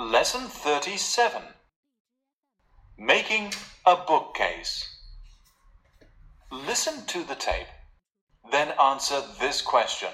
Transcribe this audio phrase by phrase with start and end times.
[0.00, 1.42] Lesson 37
[2.96, 3.52] Making
[3.84, 4.86] a Bookcase.
[6.52, 7.66] Listen to the tape,
[8.52, 10.10] then answer this question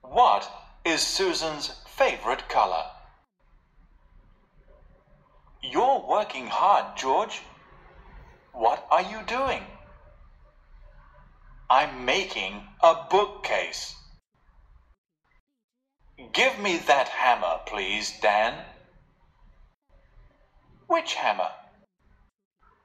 [0.00, 0.50] What
[0.86, 2.84] is Susan's favorite color?
[5.62, 7.42] You're working hard, George.
[8.54, 9.64] What are you doing?
[11.68, 13.97] I'm making a bookcase.
[16.32, 18.64] Give me that hammer, please, Dan.
[20.88, 21.50] Which hammer?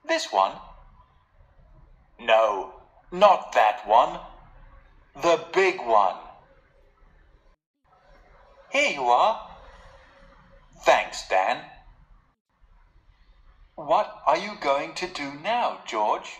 [0.07, 0.53] This one?
[2.19, 2.73] No,
[3.11, 4.19] not that one.
[5.19, 6.17] The big one.
[8.71, 9.49] Here you are.
[10.81, 11.65] Thanks, Dan.
[13.75, 16.37] What are you going to do now, George?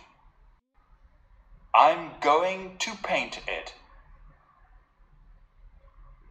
[1.74, 3.74] I'm going to paint it.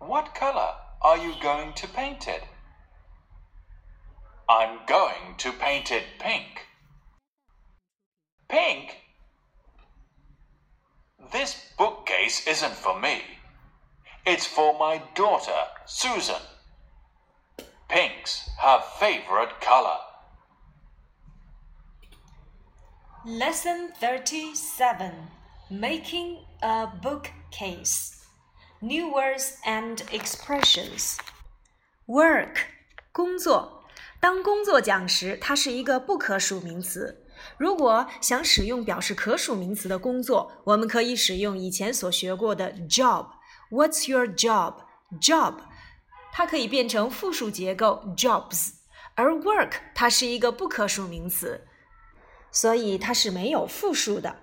[0.06, 2.42] What color are you going to paint it?
[4.48, 6.67] I'm going to paint it pink.
[8.48, 8.97] Pink?
[11.31, 13.22] This bookcase isn't for me.
[14.27, 16.42] It's for my daughter, Susan.
[17.89, 19.98] Pink's her favorite color.
[23.25, 25.12] Lesson 37
[25.70, 28.22] Making a Bookcase
[28.81, 31.17] New Words and Expressions
[32.06, 32.56] Work
[33.12, 33.84] 工作，
[34.20, 37.26] 当工作讲时，它是一个不可数名词。
[37.58, 44.76] 如果想使用表示可数名词的工作，我们可以使用以前所学过的 job。What's your job?
[45.22, 45.56] Job，
[46.31, 48.73] 它可以变成复数结构 jobs，
[49.16, 51.67] 而 work 它是一个不可数名词。
[52.52, 54.38] 所以它是没有复数的。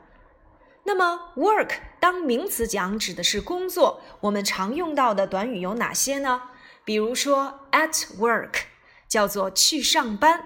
[0.88, 6.50] 那么，work 当名词讲指的是工作，我们常用到的短语有哪些呢？
[6.84, 8.64] 比如说，at work
[9.08, 10.44] 叫做去上班。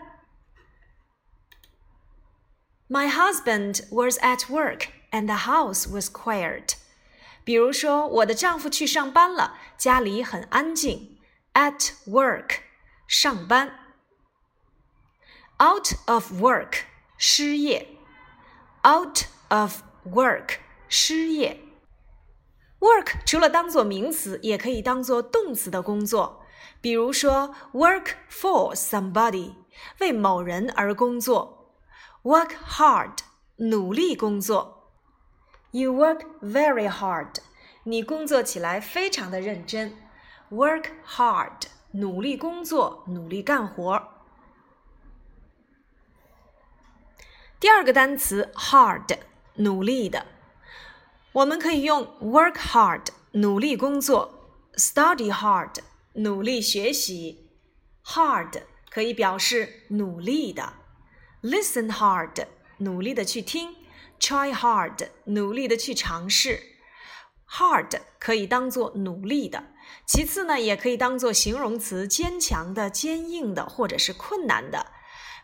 [2.89, 6.75] My husband was at work and the house was quiet。
[7.45, 11.19] 比如说，我的丈夫去上班了，家里很安静。
[11.55, 12.61] At work，
[13.09, 13.73] 上班。
[15.59, 16.83] Out of work。
[17.17, 17.99] 失业，
[18.87, 20.56] out of work，
[20.88, 21.60] 失业。
[22.80, 26.44] work 除了当做名词，也可以当做动词的工作。
[26.82, 29.56] 比如说，work for somebody，
[30.00, 31.74] 为某人而工作
[32.24, 33.20] ；work hard，
[33.56, 34.92] 努力工作。
[35.72, 37.38] You work very hard，
[37.84, 39.98] 你工作起来非常的认真。
[40.52, 44.10] work hard，努力工作，努力干活。
[47.60, 49.18] 第二个单词 hard，
[49.56, 50.26] 努力的，
[51.32, 55.76] 我们可以用 work hard，努力工作；study hard，
[56.14, 57.50] 努力学习。
[58.06, 60.74] hard 可以表示努力的
[61.42, 62.48] ；listen hard，
[62.78, 63.76] 努力的去听
[64.20, 66.60] ；try hard，努力的去尝试。
[67.48, 69.66] hard 可以当做努力的，
[70.08, 74.88] 其次呢，也可以当做形容词，坚强的、坚硬的，或者是困难的。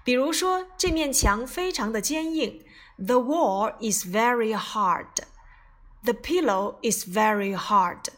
[0.03, 2.65] 比如说，这面墙非常的坚硬。
[3.01, 5.07] The wall is very hard.
[6.03, 8.09] The pillow is very hard.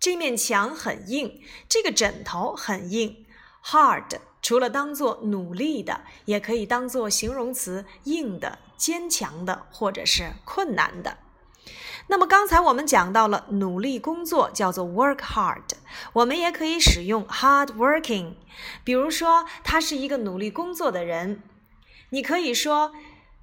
[0.00, 3.26] 这面墙很硬，这个枕头很硬。
[3.64, 11.18] Hard 除了当做努力的，也可以当做形容词，硬的、坚强的，或者是困难的。
[12.06, 15.62] 那么刚才我们讲到了努力工作叫做 work hard，
[16.12, 18.34] 我们也可以使用 hard working。
[18.84, 21.42] 比如说，他是一个努力工作的人，
[22.10, 22.92] 你可以说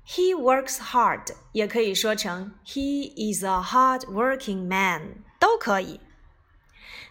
[0.06, 6.00] he works hard，也可以说成 he is a hard working man，都可以。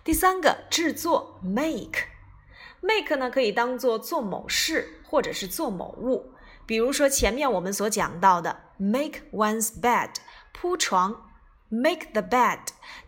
[0.03, 6.34] 第三个制作 make，make 呢可以当做做某事或者是做某物，
[6.67, 10.11] 比如说前面我们所讲到的 make one's bed，
[10.53, 11.27] 铺床。
[11.72, 12.59] Make the bed，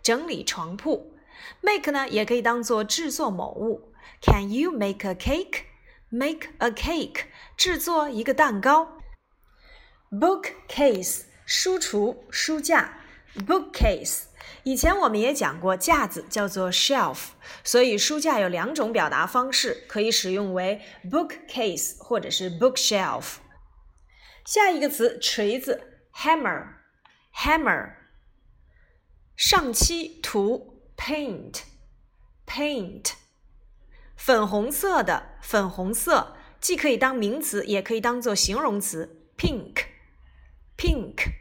[0.05, 1.17] 整理床铺。
[1.63, 3.93] Make 呢，也可以当做制作某物。
[4.21, 7.25] Can you make a cake？Make a cake，
[7.57, 8.99] 制作一个蛋糕。
[10.13, 12.99] Bookcase，书橱、书架。
[13.35, 14.25] Bookcase，
[14.63, 17.29] 以前我们也讲过，架子叫做 shelf，
[17.65, 23.37] 所以书架有两种表达方式，可以使用为 bookcase 或者是 bookshelf。
[24.45, 27.95] 下一个词，锤子，hammer，hammer。
[29.35, 33.13] 上漆涂 paint，paint，
[34.15, 39.87] 粉红色的粉红色，既可以当名词，也可以当做形容词，pink
[40.82, 41.34] pink，pink。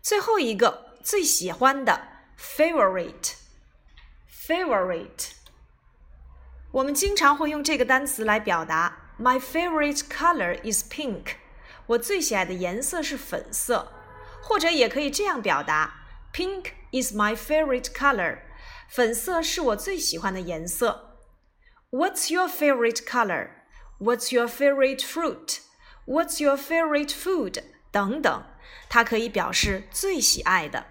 [0.00, 2.08] 最后一个最喜欢的
[2.38, 5.32] favorite，favorite。
[6.72, 11.34] 我们经常会用这个单词来表达 My favorite color is pink。
[11.86, 13.92] 我最喜爱的颜色是粉色，
[14.42, 18.38] 或者也可以这样表达 Pink is my favorite color。
[18.88, 21.18] 粉色是我最喜欢的颜色。
[21.90, 23.50] What's your favorite color?
[23.98, 25.60] What's your favorite fruit?
[26.06, 27.62] What's your favorite food?
[27.91, 28.43] 等等，
[28.89, 30.85] 它可以表示最喜爱的。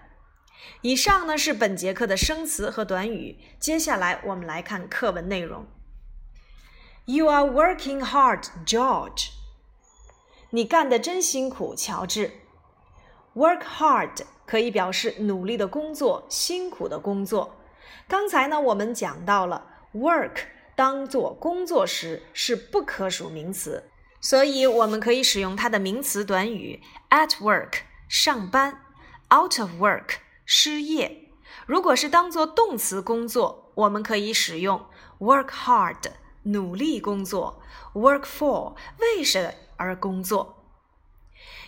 [0.81, 5.65] 以上呢是本节课的生词和短语，接下来我们来看课文内容。
[7.05, 9.29] You are working hard, George。
[10.49, 12.31] 你干得真辛苦，乔治。
[13.33, 17.55] Work hard 可以表示努力的工作，辛苦的工作。
[18.07, 20.39] 刚才呢，我们讲到了 work
[20.75, 27.79] 当做工作时是不可数名词，所以我们可以使用它的名词短语 at work
[28.09, 28.81] 上班
[29.33, 30.15] ，out of work
[30.45, 31.31] 失业。
[31.65, 34.85] 如果是当做动词工作，我们可以使用
[35.19, 36.11] work hard
[36.43, 37.61] 努力工作
[37.93, 40.63] ，work for 为什而工作。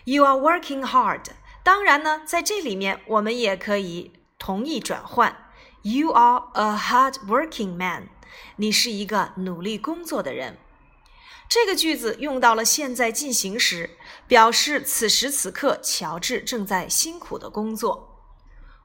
[0.05, 1.25] You are working hard。
[1.63, 5.35] 当然呢，在这里面我们也可以同义转换。
[5.81, 8.09] You are a hard-working man。
[8.55, 10.57] 你是一个努力工作的人。
[11.49, 13.97] 这个句子用到了现在进行时，
[14.27, 18.23] 表示此时此刻乔治正在辛苦的工作。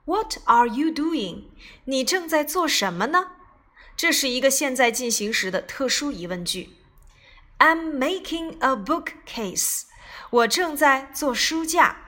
[0.06, 1.44] What are you doing？
[1.84, 3.32] 你正在做什么呢？
[3.94, 6.70] 这是一个现在进行时的特殊疑问句。
[7.58, 9.82] I'm making a bookcase。
[10.30, 11.98] 我正在做书架。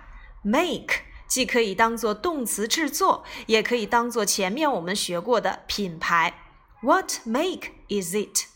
[0.42, 1.04] Make。
[1.28, 6.34] 既可以当做动词制作，也可以当做前面我们学过的品牌。
[6.80, 8.46] What make is it?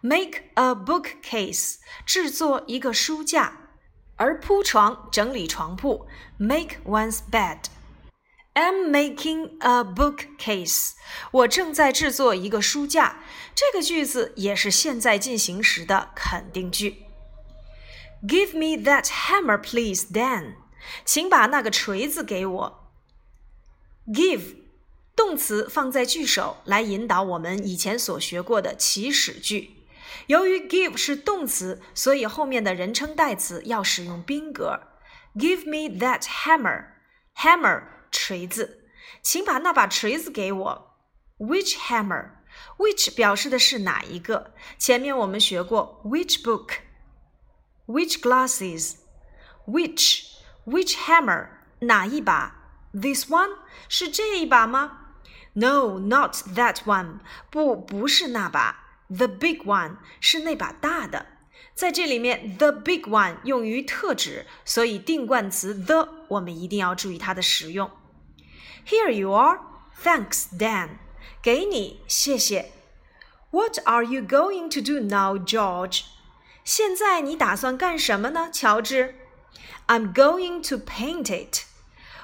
[0.00, 3.58] Make a bookcase，制作一个书架。
[4.16, 6.06] 而铺床、整理床铺，
[6.36, 10.92] make one's bed。I'm making a bookcase。
[11.30, 13.22] 我正在制作一个书架。
[13.54, 17.04] 这个句子也是现在进行时的肯定句。
[18.22, 20.56] Give me that hammer, please, Dan。
[21.04, 22.92] 请把那个锤子给我。
[24.06, 24.56] Give
[25.16, 29.75] 动词放在句首来引导我们以前所学过的祈使句。
[30.26, 34.80] 由于 give 是动词，所以后面的人称代词要使用宾格。
[35.34, 36.86] Give me that hammer.
[37.36, 38.84] Hammer 锤子，
[39.22, 40.96] 请把那把锤子给我。
[41.38, 42.30] Which hammer?
[42.78, 44.54] Which 表示的是哪一个？
[44.78, 46.74] 前面我们学过 which book,
[47.86, 48.96] which glasses,
[49.66, 51.48] which。Which hammer？
[51.80, 52.54] 哪一把？
[52.92, 53.50] This one？
[53.88, 55.16] 是这一把吗？
[55.54, 57.18] No，not that one。
[57.50, 58.85] 不，不是那把。
[59.09, 61.25] The big one 是那把大的。
[61.73, 67.89] 在这里面，the big one 用于特指，所以定冠词 the 我们一定要注意它的使用。
[68.85, 69.59] Here you are.
[70.03, 70.89] Thanks, Dan.
[71.41, 72.71] 给你，谢谢。
[73.51, 76.01] What are you going to do now, George?
[76.63, 79.15] 现在你打算干什么呢，乔治
[79.87, 81.63] ？I'm going to paint it。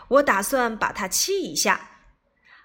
[0.10, 1.90] 我打算把它漆一下。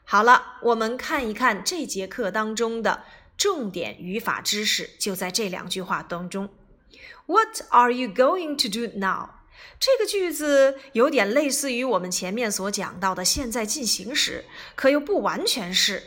[0.04, 3.04] 好了，我们看一看这节课当中的
[3.38, 6.50] 重点语法知识，就在这两句话当中。
[7.26, 9.30] What are you going to do now？
[9.78, 14.44] 这个句子有点类似于我们前面所讲到的现在进行时，
[14.74, 16.02] 可又不完全是。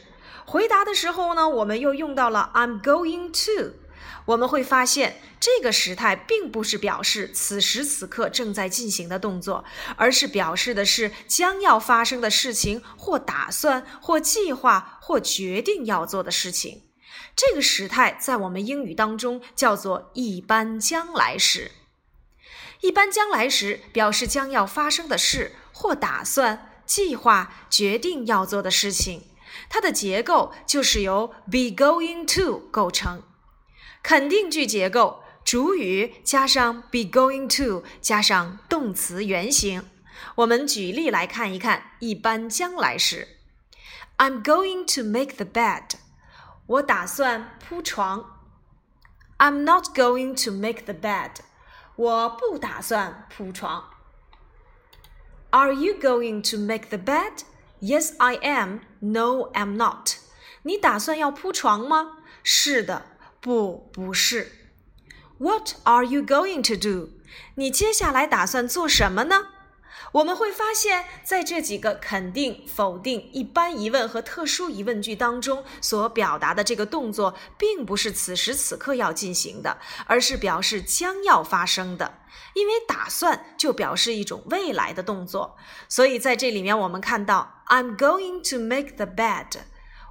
[0.45, 3.75] 回答的时候呢，我们又用到了 I'm going to。
[4.25, 9.63] 我们会发现，这个时态并不是表示此时此刻正在进行的动作，
[9.95, 16.81] 而是表示的是将要发生的事情，或打算，或计划，或决定要做的事情。
[17.43, 21.71] 这个时态在我们英语当中叫做一般将来时。
[22.81, 29.23] 一般将来时表示将要发生的事，或打算、计划、决定要做的事情。
[29.69, 33.23] 它的结构就是由 be going to 构成。
[34.03, 39.89] 肯定句结构：主语加上 be going to 加上动词原形。
[40.35, 43.39] 我们举例来看一看一般将来时。
[44.19, 45.95] I'm going to make the bed。
[46.70, 48.40] 我打算铺床。
[49.38, 51.36] I'm not going to make the bed。
[51.96, 53.90] 我不打算铺床。
[55.50, 57.44] Are you going to make the bed?
[57.80, 58.80] Yes, I am.
[59.00, 60.16] No, I'm not.
[60.62, 62.18] 你打算要铺床吗？
[62.42, 63.06] 是的。
[63.40, 64.50] 不，不是。
[65.38, 67.10] What are you going to do？
[67.54, 69.48] 你接下来打算做什么呢？
[70.13, 79.77] 我们会发现，在这几个肯定、否定、一般疑问和特殊疑问句当中，所表达的这个动作，并不是此时此刻要进行的，
[80.07, 82.19] 而是表示将要发生的。
[82.53, 85.55] 因为打算就表示一种未来的动作，
[85.87, 89.59] 所以在这里面我们看到，I'm going to make the bed。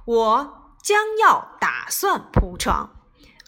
[0.05, 2.89] 我将要打算铺床。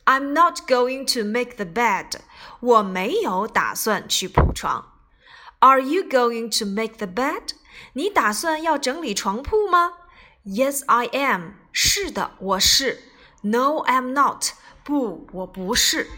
[0.05, 2.19] I'm not going to make the bed.
[2.60, 4.92] 我没有打算去铺床。
[5.63, 7.53] Are you going to make the bed?
[7.93, 9.93] 你打算要整理床铺吗
[10.46, 11.51] ？Yes, I am.
[11.72, 13.00] 是的，我是。
[13.43, 14.48] No, I'm not.
[14.84, 16.10] 不，我不是。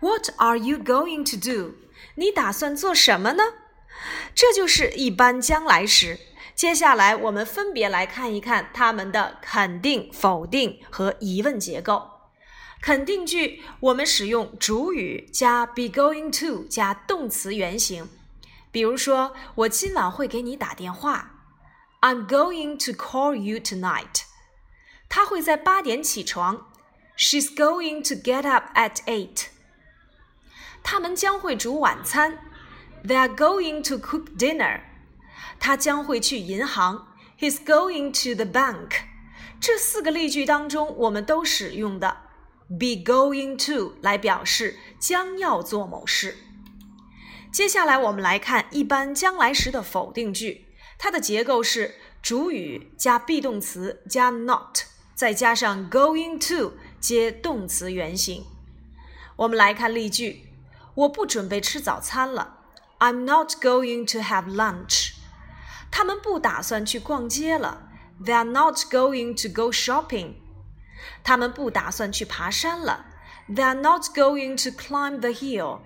[0.00, 1.76] What are you going to do?
[2.16, 3.44] 你打算做什么呢？
[4.34, 6.18] 这就是一般将来时。
[6.56, 12.10] 接下来，我们分别来看一看它们的肯定、否定和疑问结构。
[12.82, 18.08] 肯定句，我们使用主语加 be going to 加动词原形。
[18.73, 21.31] 比如说，我今晚会给你打电话。
[22.01, 24.23] I'm going to call you tonight。
[25.09, 26.67] 他会在八点起床。
[27.17, 29.47] She's going to get up at eight。
[30.81, 32.39] 他们将会煮晚餐。
[33.03, 34.81] They are going to cook dinner。
[35.59, 37.07] 他将会去银行。
[37.37, 38.91] He's going to the bank。
[39.59, 42.17] 这四个例句当中，我们都使用的。
[42.69, 46.37] be going to 来表示将要做某事。
[47.54, 50.66] 接下来我们来看一般将来时的否定句，
[50.98, 54.80] 它的结构是主语加 be 动词加 not，
[55.14, 58.44] 再加上 going to 接动词原形。
[59.36, 60.48] 我们来看例句：
[60.96, 62.58] 我不准备吃早餐了。
[62.98, 65.12] I'm not going to have lunch。
[65.92, 67.88] 他们不打算去逛街了。
[68.20, 70.32] ，They're not going to go shopping。
[71.22, 73.06] 他们不打算去爬山了。
[73.48, 75.82] ，They're not going to climb the hill。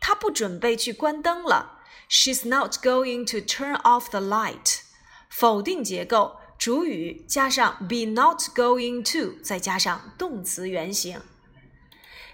[0.00, 1.80] 他不准备去关灯了。
[2.08, 4.80] She's not going to turn off the light。
[5.28, 11.20] 否定结构，主语加上 be not going to，再加上动词原形。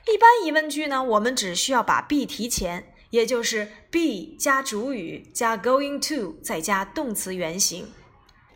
[0.07, 7.93] 一般疑问句呢，我们只需要把 be 提前，也就是 be 加主语加 going to，再加动词原形。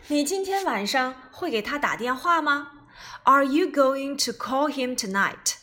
[0.07, 2.69] 你今天晚上会给他打电话吗
[3.25, 5.60] ？Are you going to call him tonight?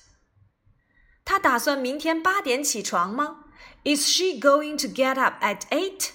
[1.27, 3.45] 他打算明天八点起床吗？
[3.85, 6.11] Is she going to get up at eight?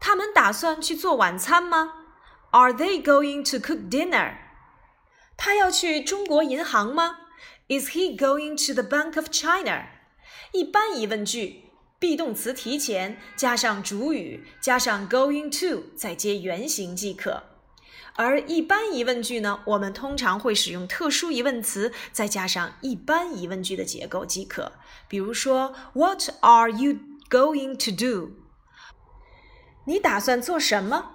[0.00, 1.92] 他们打算去做晚餐吗？
[2.50, 4.34] Are they going to cook dinner?
[5.36, 7.18] 他要去中国银行吗？
[7.68, 9.86] Is he going to the Bank of China?
[10.52, 17.42] 一般疑问句，be 动词提前，加上主语，加上 going to，再接原形即可。
[18.17, 24.71] 而一般疑问句呢，我们通常会使用特殊疑问词，再加上一般疑问句的结构即可。
[25.07, 26.97] 比如说，What are you
[27.29, 28.31] going to do？
[29.85, 31.11] 你打算做什么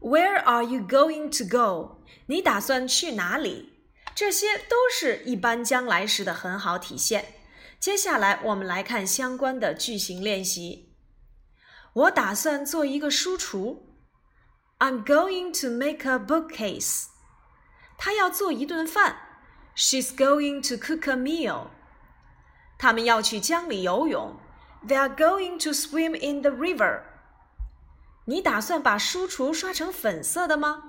[0.00, 2.02] ？Where are you going to go？
[2.26, 3.72] 你打算去哪里？
[4.14, 7.34] 这些都是一般将来时的很好体现。
[7.80, 10.94] 接下来我们来看相关的句型练习。
[11.94, 13.91] 我打算做一个书橱。
[14.81, 17.07] I'm going to make a bookcase.
[17.97, 19.17] 她要做一顿饭。
[19.75, 21.67] She's going to cook a meal.
[22.77, 24.39] 他们要去江里游泳。
[24.87, 27.01] They are going to swim in the river.
[28.25, 30.83] 你打算把书橱刷成粉色的吗？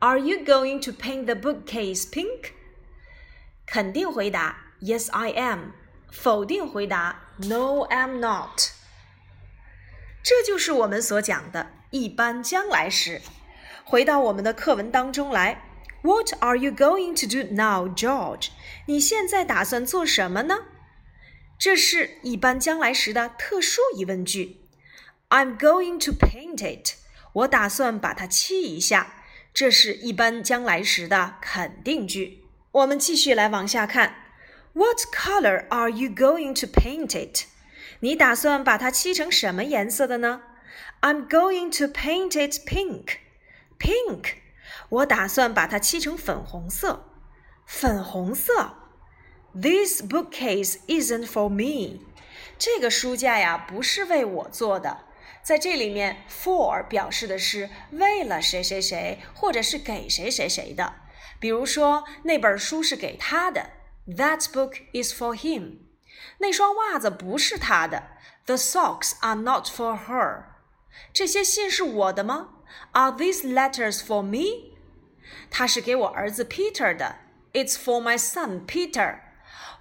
[0.00, 2.52] Are you going to paint the bookcase pink?
[3.66, 5.72] 肯定回答 Yes, I am.
[6.10, 8.72] 否定回答 No, I'm not.
[10.22, 11.70] 这就是我们所讲的。
[11.91, 13.21] 一般将来时，
[13.83, 15.63] 回到我们的课文当中来。
[16.01, 18.49] What are you going to do now, George？
[18.85, 20.59] 你现在打算做什么呢？
[21.57, 24.61] 这是一般将来时的特殊疑问句。
[25.29, 26.95] I'm going to paint it。
[27.33, 29.15] 我打算把它漆一下。
[29.51, 32.45] 这是一般将来时的肯定句。
[32.71, 34.15] 我们继续来往下看。
[34.73, 37.45] What color are you going to paint it？
[37.99, 40.43] 你打算把它漆成什么颜色的呢
[41.00, 43.18] ？I'm going to paint it pink.
[43.78, 44.34] Pink，
[44.88, 47.04] 我打算把它漆成粉红色。
[47.66, 48.74] 粉红色。
[49.54, 52.00] This bookcase isn't for me.
[52.58, 55.04] 这个书架呀，不是为我做的。
[55.42, 60.94] 在这里面，for 表示的是为了谁谁谁，或者是给谁谁谁的。
[61.38, 63.70] 比如说，那本书是给他的。
[64.06, 65.78] That book is for him.
[66.38, 68.04] 那双袜子不是他的。
[68.46, 70.44] The socks are not for her.
[71.13, 72.49] 这些信是我的吗
[72.91, 74.75] ？Are these letters for me？
[75.49, 77.17] 它是给我儿子 Peter 的。
[77.53, 79.19] It's for my son Peter。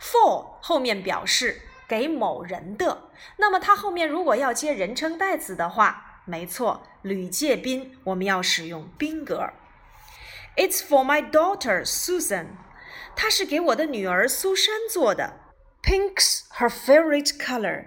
[0.00, 9.50] For 后面表示给某人的，那么它后面如果要接人称代词的话，没错，吕介宾我们要使用宾格。
[10.56, 12.46] It's for my daughter Susan。
[13.14, 15.40] 它是给我的女儿苏珊做的。
[15.82, 17.86] Pink's her favorite color。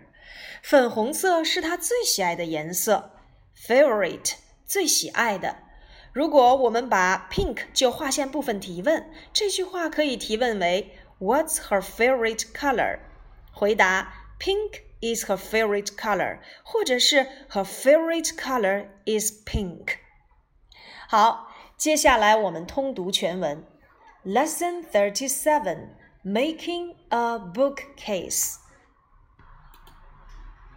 [0.63, 3.13] 粉红色是她最喜爱的颜色。
[3.57, 5.57] favorite 最喜爱的
[6.13, 12.99] 如果我们把 pink 就划线部分提问，这句话可以提问为 What's her favorite color？
[13.53, 19.97] 回答 Pink is her favorite color，或者是 Her favorite color is pink。
[21.09, 23.65] 好，接下来我们通读全文。
[24.25, 25.89] Lesson thirty-seven:
[26.25, 28.57] Making a bookcase.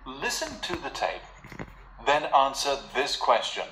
[0.07, 1.23] Listen to the tape,
[2.05, 3.65] then answer this question.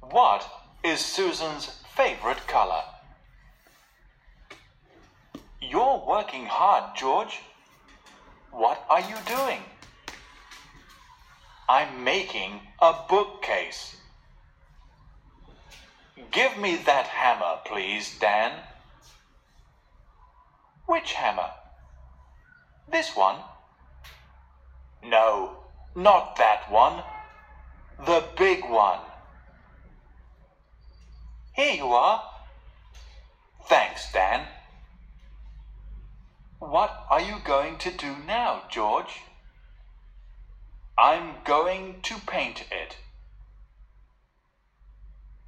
[0.00, 0.44] What
[0.82, 1.66] is Susan's
[1.96, 2.82] favorite color?
[5.60, 7.38] You're working hard, George.
[8.50, 9.60] What are you doing?
[11.68, 13.96] I'm making a bookcase.
[16.32, 18.52] Give me that hammer, please, Dan.
[20.86, 21.50] Which hammer?
[22.90, 23.36] This one?
[25.02, 25.56] No,
[25.94, 27.02] not that one.
[28.04, 29.00] The big one.
[31.54, 32.22] Here you are.
[33.66, 34.46] Thanks, Dan.
[36.58, 39.22] What are you going to do now, George?
[40.96, 42.96] I'm going to paint it.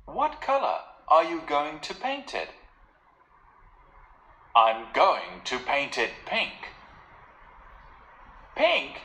[0.07, 0.78] What color
[1.09, 2.50] are you going to paint it?
[4.54, 6.69] I'm going to paint it pink.
[8.57, 9.00] Pink?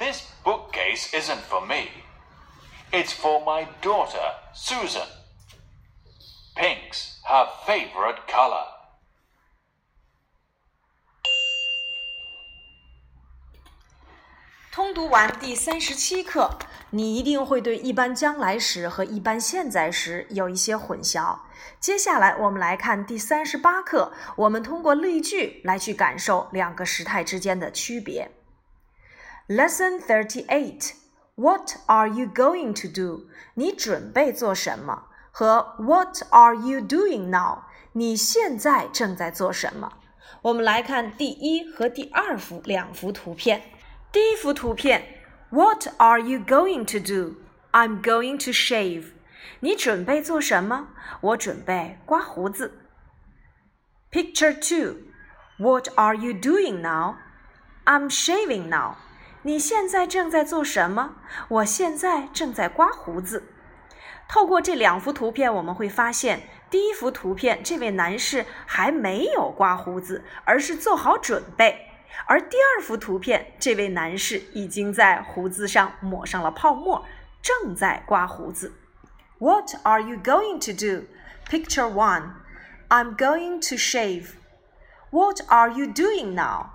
[0.00, 1.90] This bookcase isn't for me.
[2.90, 5.06] It's for my daughter, Susan.
[6.56, 8.64] Pink's her favorite color.
[14.72, 21.40] 通读完第三十七课，你一定会对一般将来时和一般现在时有一些混淆。
[21.78, 28.30] 接下来我们来看第三十八课，我们通过例句来去感受两个时态之间的区别。
[29.49, 30.93] Lesson thirty-eight.
[31.35, 33.27] What are you going to do?
[33.55, 35.03] 你准备做什么？
[35.31, 37.63] 和 What are you doing now?
[37.91, 39.91] 你现在正在做什么？
[40.41, 43.61] 我们来看第一和第二幅两幅图片。
[44.11, 47.35] 第一幅图片，What are you going to do?
[47.71, 49.11] I'm going to shave.
[49.59, 50.87] 你准备做什么？
[51.21, 52.79] 我准备刮胡子。
[54.11, 54.99] Picture two,
[55.57, 57.17] What are you doing now?
[57.85, 58.95] I'm shaving now.
[59.42, 61.14] 你现在正在做什么？
[61.48, 63.44] 我现在正在刮胡子。
[64.28, 71.86] 透过这两幅图片，我们会发现，第一幅图片这位男士还没有刮胡子，而是做好准备。
[72.26, 77.04] 而第二幅图片，这位男士已经在胡子上抹上了泡沫，
[77.40, 78.74] 正在刮胡子。
[79.38, 81.06] What are you going to do?
[81.48, 82.34] Picture one.
[82.90, 84.34] I'm going to shave.
[85.10, 86.72] What are you doing now?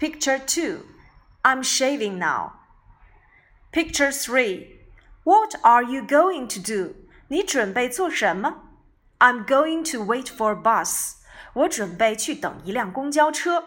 [0.00, 0.86] Picture two.
[1.45, 2.53] I'm shaving now.
[3.71, 4.79] Picture three.
[5.23, 6.95] What are you going to do?
[7.27, 8.63] 你准备做什么？
[9.19, 11.15] I'm going to wait for a bus.
[11.53, 13.63] 我准备去等一辆公交车。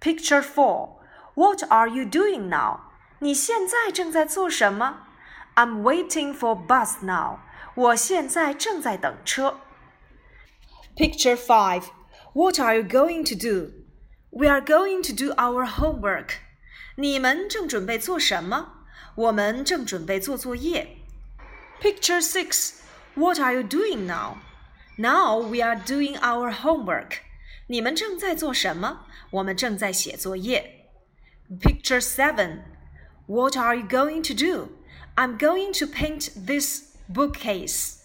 [0.00, 0.98] Picture four.
[1.34, 2.80] What are you doing now?
[3.20, 5.06] 你现在正在做什么？
[5.54, 7.38] I'm waiting for bus now.
[7.74, 9.60] 我现在正在等车。
[10.96, 11.84] Picture five.
[12.32, 13.72] What are you going to do?
[14.30, 16.40] We are going to do our homework.
[16.98, 18.86] 你们正准备做什么？
[19.16, 20.98] 我们正准备做作业。
[21.80, 22.80] Picture six.
[23.14, 24.38] What are you doing now?
[24.96, 27.18] Now we are doing our homework.
[27.68, 29.06] 你们正在做什么？
[29.30, 30.88] 我们正在写作业。
[31.60, 32.62] Picture seven.
[33.26, 34.70] What are you going to do?
[35.16, 37.98] I'm going to paint this bookcase.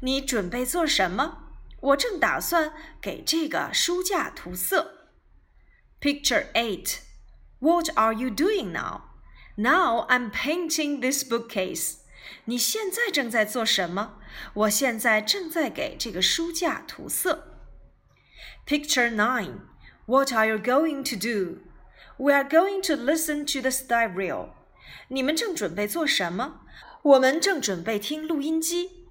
[0.00, 1.38] 你准备做什么？
[1.80, 5.08] 我正打算给这个书架涂色。
[6.00, 6.98] Picture eight.
[7.60, 9.02] What are you doing now?
[9.56, 11.98] Now I'm painting this bookcase.
[12.44, 14.18] 你现在正在做什么？
[14.54, 17.58] 我现在正在给这个书架涂色。
[18.66, 19.60] Picture 9.
[20.06, 21.60] What are you going to do?
[22.16, 24.50] We are going to listen to the stereo.
[25.08, 26.60] 你们正准备做什么？
[27.02, 29.08] 我们正准备听录音机。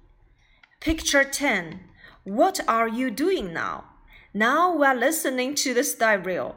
[0.80, 1.78] Picture 10.
[2.24, 3.84] What are you doing now?
[4.32, 6.56] Now we are listening to the stereo.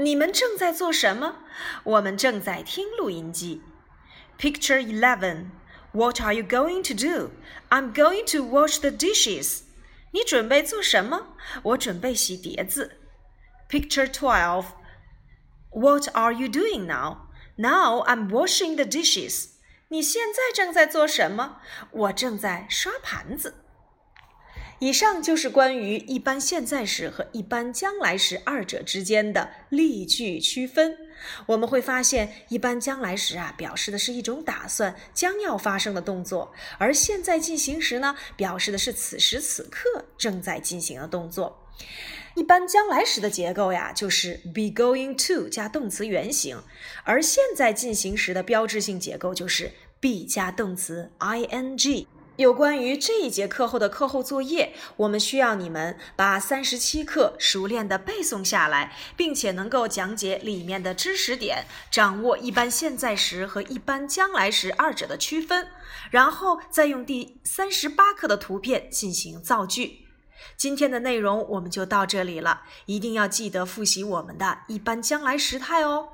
[0.00, 1.36] 你们正在做什么？
[1.84, 3.62] 我们正在听录音机。
[4.38, 5.46] Picture 11.
[5.92, 7.30] What are you going to do?
[7.70, 9.62] I'm going to wash the dishes.
[10.12, 11.28] 你准备做什么？
[11.62, 12.98] 我准备洗碟子。
[13.70, 14.66] Picture twelve.
[15.70, 17.28] What are you doing now?
[17.56, 19.48] Now I'm washing the dishes.
[19.88, 21.60] 你现在正在做什么？
[21.90, 23.54] 我正在刷盘子。
[24.81, 30.97] 以上就是关于一般现在时和一般将来时二者之间的例句区分。
[31.45, 41.67] 我们会发现，一般将来时啊，表示的是一种打算将要发生的动作；而现在进行时呢，表示的是此时此刻正在进行的动作。
[42.33, 46.57] 一般将来时的结构呀，就是 be going to 加动词原形；
[47.03, 52.07] 而现在进行时的标志性结构就是 be 加动词 ing。
[52.37, 65.67] 有关于这一节课后的课后作业，我们需要你们把三十七课熟练的背诵下来，并且能够讲解里面的知识点，掌握一般现在时和一般将来时二者的区分，
[66.09, 70.07] 然后再用第三十八课的图片进行造句。
[70.55, 76.09] 今天的内容我们就到这里了，一定要记得复习我们的一般将来时态哦。